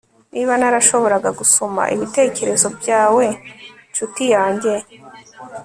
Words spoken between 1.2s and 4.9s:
gusoma ibitekerezo byawe nshuti yanjye